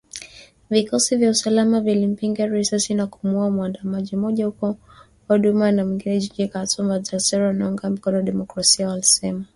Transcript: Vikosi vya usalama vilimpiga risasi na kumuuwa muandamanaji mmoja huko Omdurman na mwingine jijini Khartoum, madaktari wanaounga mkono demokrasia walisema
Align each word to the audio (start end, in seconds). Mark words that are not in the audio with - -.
Vikosi 0.69 1.15
vya 1.15 1.29
usalama 1.29 1.81
vilimpiga 1.81 2.45
risasi 2.45 2.93
na 2.93 3.07
kumuuwa 3.07 3.49
muandamanaji 3.51 4.15
mmoja 4.15 4.45
huko 4.45 4.77
Omdurman 5.29 5.75
na 5.75 5.85
mwingine 5.85 6.17
jijini 6.19 6.49
Khartoum, 6.49 6.87
madaktari 6.87 7.43
wanaounga 7.43 7.89
mkono 7.89 8.21
demokrasia 8.21 8.87
walisema 8.87 9.45